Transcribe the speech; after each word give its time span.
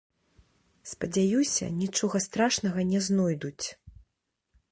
Спадзяюся, 0.91 1.65
нічога 1.81 2.17
страшнага 2.27 2.87
не 2.93 2.99
знойдуць. 3.09 3.65